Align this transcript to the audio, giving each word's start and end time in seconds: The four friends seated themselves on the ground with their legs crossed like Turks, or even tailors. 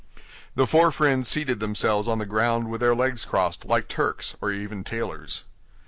The 0.55 0.65
four 0.65 0.91
friends 0.91 1.27
seated 1.29 1.59
themselves 1.59 2.07
on 2.07 2.17
the 2.17 2.25
ground 2.25 2.71
with 2.71 2.81
their 2.81 2.95
legs 2.95 3.23
crossed 3.23 3.65
like 3.65 3.87
Turks, 3.87 4.35
or 4.41 4.51
even 4.51 4.83
tailors. 4.83 5.43